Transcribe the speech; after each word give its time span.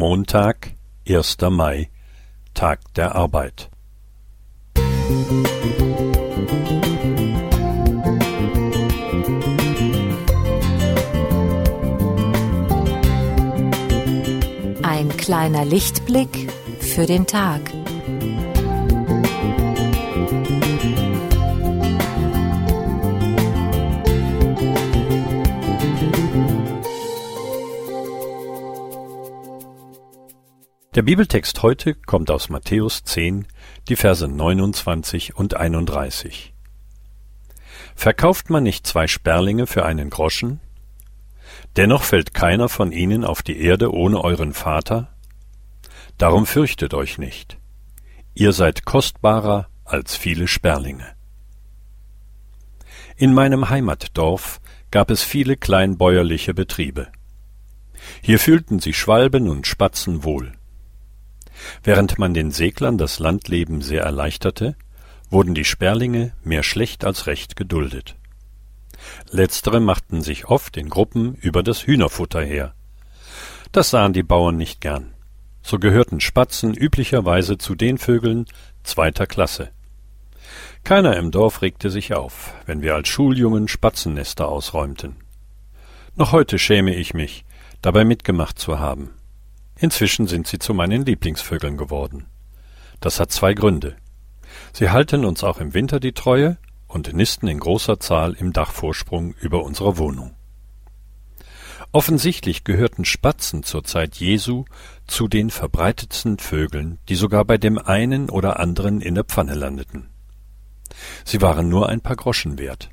Montag, 0.00 0.72
1. 1.06 1.36
Mai, 1.50 1.90
Tag 2.54 2.80
der 2.94 3.14
Arbeit. 3.14 3.68
Ein 14.82 15.14
kleiner 15.18 15.66
Lichtblick 15.66 16.50
für 16.80 17.04
den 17.04 17.26
Tag. 17.26 17.60
Der 30.96 31.02
Bibeltext 31.02 31.62
heute 31.62 31.94
kommt 31.94 32.32
aus 32.32 32.48
Matthäus 32.48 33.04
10, 33.04 33.46
die 33.88 33.94
Verse 33.94 34.26
29 34.26 35.36
und 35.36 35.54
31. 35.54 36.52
Verkauft 37.94 38.50
man 38.50 38.64
nicht 38.64 38.88
zwei 38.88 39.06
Sperlinge 39.06 39.68
für 39.68 39.84
einen 39.84 40.10
Groschen? 40.10 40.58
Dennoch 41.76 42.02
fällt 42.02 42.34
keiner 42.34 42.68
von 42.68 42.90
ihnen 42.90 43.24
auf 43.24 43.42
die 43.42 43.60
Erde 43.60 43.94
ohne 43.94 44.24
euren 44.24 44.52
Vater? 44.52 45.14
Darum 46.18 46.44
fürchtet 46.44 46.92
euch 46.92 47.18
nicht. 47.18 47.56
Ihr 48.34 48.52
seid 48.52 48.84
kostbarer 48.84 49.68
als 49.84 50.16
viele 50.16 50.48
Sperlinge. 50.48 51.06
In 53.14 53.32
meinem 53.32 53.70
Heimatdorf 53.70 54.60
gab 54.90 55.12
es 55.12 55.22
viele 55.22 55.56
kleinbäuerliche 55.56 56.52
Betriebe. 56.52 57.12
Hier 58.22 58.40
fühlten 58.40 58.80
sich 58.80 58.98
Schwalben 58.98 59.48
und 59.48 59.68
Spatzen 59.68 60.24
wohl. 60.24 60.54
Während 61.82 62.18
man 62.18 62.34
den 62.34 62.50
Seglern 62.50 62.98
das 62.98 63.18
Landleben 63.18 63.82
sehr 63.82 64.02
erleichterte, 64.02 64.76
wurden 65.30 65.54
die 65.54 65.64
Sperlinge 65.64 66.32
mehr 66.42 66.62
schlecht 66.62 67.04
als 67.04 67.26
recht 67.26 67.56
geduldet. 67.56 68.16
Letztere 69.30 69.80
machten 69.80 70.22
sich 70.22 70.46
oft 70.46 70.76
in 70.76 70.88
Gruppen 70.88 71.34
über 71.34 71.62
das 71.62 71.86
Hühnerfutter 71.86 72.42
her. 72.42 72.74
Das 73.72 73.90
sahen 73.90 74.12
die 74.12 74.22
Bauern 74.22 74.56
nicht 74.56 74.80
gern. 74.80 75.14
So 75.62 75.78
gehörten 75.78 76.20
Spatzen 76.20 76.74
üblicherweise 76.74 77.58
zu 77.58 77.74
den 77.74 77.98
Vögeln 77.98 78.46
zweiter 78.82 79.26
Klasse. 79.26 79.70
Keiner 80.82 81.16
im 81.16 81.30
Dorf 81.30 81.62
regte 81.62 81.90
sich 81.90 82.14
auf, 82.14 82.54
wenn 82.66 82.82
wir 82.82 82.94
als 82.94 83.08
Schuljungen 83.08 83.68
Spatzennester 83.68 84.48
ausräumten. 84.48 85.16
Noch 86.16 86.32
heute 86.32 86.58
schäme 86.58 86.94
ich 86.94 87.14
mich, 87.14 87.44
dabei 87.82 88.04
mitgemacht 88.04 88.58
zu 88.58 88.80
haben. 88.80 89.10
Inzwischen 89.80 90.26
sind 90.26 90.46
sie 90.46 90.58
zu 90.58 90.74
meinen 90.74 91.06
Lieblingsvögeln 91.06 91.78
geworden. 91.78 92.26
Das 93.00 93.18
hat 93.18 93.32
zwei 93.32 93.54
Gründe. 93.54 93.96
Sie 94.74 94.90
halten 94.90 95.24
uns 95.24 95.42
auch 95.42 95.58
im 95.58 95.72
Winter 95.72 96.00
die 96.00 96.12
Treue 96.12 96.58
und 96.86 97.12
nisten 97.14 97.48
in 97.48 97.58
großer 97.58 97.98
Zahl 97.98 98.34
im 98.34 98.52
Dachvorsprung 98.52 99.32
über 99.40 99.64
unserer 99.64 99.96
Wohnung. 99.96 100.34
Offensichtlich 101.92 102.62
gehörten 102.62 103.04
Spatzen 103.04 103.62
zur 103.62 103.82
Zeit 103.82 104.16
Jesu 104.16 104.64
zu 105.06 105.28
den 105.28 105.50
verbreitetsten 105.50 106.38
Vögeln, 106.38 106.98
die 107.08 107.16
sogar 107.16 107.44
bei 107.46 107.56
dem 107.56 107.78
einen 107.78 108.28
oder 108.28 108.60
anderen 108.60 109.00
in 109.00 109.14
der 109.14 109.24
Pfanne 109.24 109.54
landeten. 109.54 110.10
Sie 111.24 111.40
waren 111.40 111.68
nur 111.68 111.88
ein 111.88 112.02
paar 112.02 112.16
Groschen 112.16 112.58
wert. 112.58 112.90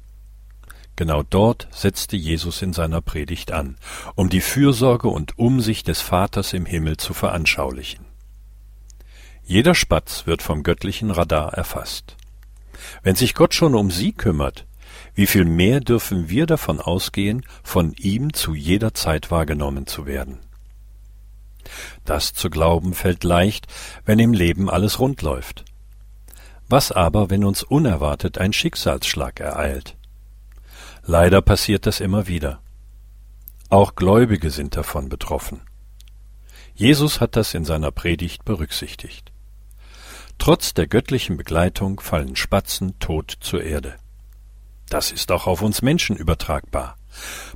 Genau 0.97 1.21
dort 1.21 1.67
setzte 1.71 2.17
Jesus 2.17 2.63
in 2.63 2.73
seiner 2.73 3.01
Predigt 3.01 3.51
an, 3.51 3.77
um 4.15 4.29
die 4.29 4.41
Fürsorge 4.41 5.07
und 5.09 5.37
Umsicht 5.37 5.87
des 5.87 6.01
Vaters 6.01 6.53
im 6.53 6.65
Himmel 6.65 6.97
zu 6.97 7.13
veranschaulichen. 7.13 8.03
Jeder 9.45 9.75
Spatz 9.75 10.25
wird 10.25 10.41
vom 10.41 10.63
göttlichen 10.63 11.11
Radar 11.11 11.53
erfasst. 11.53 12.17
Wenn 13.03 13.15
sich 13.15 13.35
Gott 13.35 13.53
schon 13.53 13.75
um 13.75 13.91
sie 13.91 14.11
kümmert, 14.11 14.65
wie 15.13 15.27
viel 15.27 15.45
mehr 15.45 15.81
dürfen 15.81 16.29
wir 16.29 16.47
davon 16.47 16.81
ausgehen, 16.81 17.45
von 17.61 17.93
ihm 17.93 18.33
zu 18.33 18.55
jeder 18.55 18.95
Zeit 18.95 19.29
wahrgenommen 19.29 19.85
zu 19.85 20.07
werden? 20.07 20.39
Das 22.05 22.33
zu 22.33 22.49
glauben 22.49 22.95
fällt 22.95 23.23
leicht, 23.23 23.67
wenn 24.03 24.17
im 24.17 24.33
Leben 24.33 24.67
alles 24.67 24.99
rund 24.99 25.21
läuft. 25.21 25.63
Was 26.69 26.91
aber, 26.91 27.29
wenn 27.29 27.43
uns 27.43 27.61
unerwartet 27.61 28.39
ein 28.39 28.51
Schicksalsschlag 28.51 29.39
ereilt? 29.39 29.96
Leider 31.09 31.41
passiert 31.41 31.85
das 31.85 32.01
immer 32.01 32.27
wieder. 32.27 32.61
Auch 33.69 33.95
Gläubige 33.95 34.51
sind 34.51 34.75
davon 34.75 35.07
betroffen. 35.07 35.61
Jesus 36.75 37.21
hat 37.21 37.37
das 37.37 37.53
in 37.53 37.63
seiner 37.63 37.91
Predigt 37.91 38.43
berücksichtigt. 38.43 39.31
Trotz 40.37 40.73
der 40.73 40.85
göttlichen 40.85 41.37
Begleitung 41.37 42.01
fallen 42.01 42.35
Spatzen 42.35 42.99
tot 42.99 43.37
zur 43.39 43.63
Erde. 43.63 43.95
Das 44.89 45.13
ist 45.13 45.31
auch 45.31 45.47
auf 45.47 45.61
uns 45.61 45.81
Menschen 45.81 46.17
übertragbar. 46.17 46.97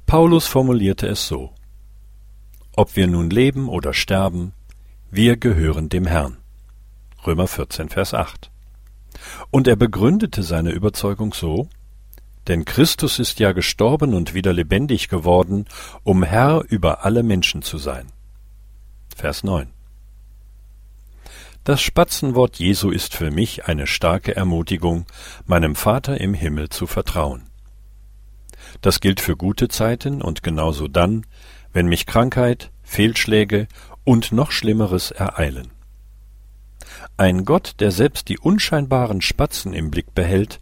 Paulus 0.06 0.48
formulierte 0.48 1.08
es 1.08 1.28
so 1.28 1.54
Ob 2.78 2.96
wir 2.96 3.08
nun 3.08 3.30
leben 3.30 3.68
oder 3.68 3.94
sterben, 3.94 4.54
wir 5.10 5.36
gehören 5.36 5.90
dem 5.90 6.06
Herrn. 6.06 6.38
Römer 7.28 7.48
14, 7.48 7.90
Vers 7.90 8.14
8. 8.14 8.50
Und 9.50 9.68
er 9.68 9.76
begründete 9.76 10.42
seine 10.42 10.72
Überzeugung 10.72 11.34
so 11.34 11.68
denn 12.48 12.66
Christus 12.66 13.20
ist 13.20 13.40
ja 13.40 13.52
gestorben 13.52 14.14
und 14.14 14.34
wieder 14.34 14.54
lebendig 14.54 15.10
geworden, 15.10 15.66
um 16.04 16.24
Herr 16.24 16.64
über 16.68 17.06
alle 17.06 17.24
Menschen 17.24 17.62
zu 17.62 17.78
sein. 17.78 18.08
Vers 19.16 19.44
9. 19.44 19.68
Das 21.64 21.82
Spatzenwort 21.82 22.58
Jesu 22.58 22.90
ist 22.90 23.16
für 23.16 23.30
mich 23.30 23.66
eine 23.66 23.86
starke 23.86 24.36
Ermutigung, 24.36 25.06
meinem 25.46 25.76
Vater 25.76 26.20
im 26.20 26.34
Himmel 26.34 26.70
zu 26.70 26.88
vertrauen. 26.88 27.44
Das 28.82 29.00
gilt 29.00 29.20
für 29.20 29.36
gute 29.36 29.68
Zeiten 29.68 30.24
und 30.24 30.42
genauso 30.42 30.88
dann, 30.88 31.26
wenn 31.72 31.86
mich 31.86 32.08
Krankheit, 32.08 32.72
Fehlschläge 32.82 33.68
und 34.04 34.32
noch 34.32 34.52
Schlimmeres 34.52 35.12
ereilen. 35.12 35.70
Ein 37.18 37.46
Gott, 37.46 37.76
der 37.80 37.92
selbst 37.92 38.30
die 38.30 38.40
unscheinbaren 38.40 39.22
Spatzen 39.22 39.74
im 39.74 39.92
Blick 39.92 40.16
behält, 40.16 40.62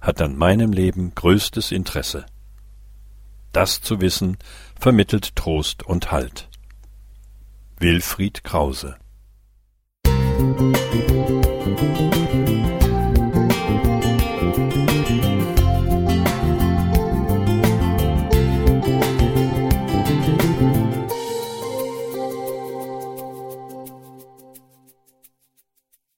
hat 0.00 0.20
an 0.20 0.36
meinem 0.36 0.72
Leben 0.72 1.14
größtes 1.14 1.72
Interesse. 1.72 2.26
Das 3.52 3.80
zu 3.80 4.00
wissen, 4.00 4.36
vermittelt 4.78 5.34
Trost 5.36 5.82
und 5.82 6.12
Halt. 6.12 6.48
Wilfried 7.78 8.44
Krause 8.44 8.96
Musik 10.50 12.69